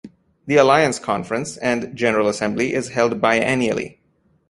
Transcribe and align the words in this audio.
The 0.47 0.55
Alliance 0.55 0.97
conference 0.97 1.57
and 1.57 1.95
general 1.95 2.27
assembly 2.27 2.73
is 2.73 2.89
held 2.89 3.21
biennially. 3.21 3.99